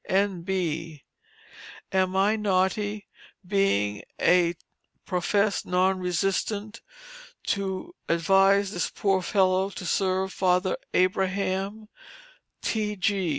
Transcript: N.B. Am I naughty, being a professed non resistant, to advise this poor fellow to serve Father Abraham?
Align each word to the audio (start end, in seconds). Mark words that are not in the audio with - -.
N.B. 0.05 1.03
Am 1.91 2.15
I 2.15 2.35
naughty, 2.35 3.07
being 3.45 4.01
a 4.19 4.55
professed 5.05 5.67
non 5.67 5.99
resistant, 5.99 6.81
to 7.45 7.93
advise 8.09 8.71
this 8.71 8.89
poor 8.89 9.21
fellow 9.21 9.69
to 9.69 9.85
serve 9.85 10.33
Father 10.33 10.75
Abraham? 10.95 11.87